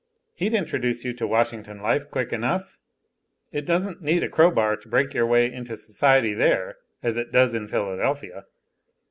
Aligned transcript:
He'd 0.33 0.55
introduce 0.55 1.05
you 1.05 1.13
to 1.13 1.27
Washington 1.27 1.79
life 1.79 2.09
quick 2.09 2.33
enough. 2.33 2.79
It 3.51 3.67
doesn't 3.67 4.01
need 4.01 4.23
a 4.23 4.29
crowbar 4.29 4.77
to 4.77 4.87
break 4.89 5.13
your 5.13 5.27
way 5.27 5.53
into 5.53 5.75
society 5.75 6.33
there 6.33 6.77
as 7.03 7.17
it 7.17 7.31
does 7.31 7.53
in 7.53 7.67
Philadelphia. 7.67 8.45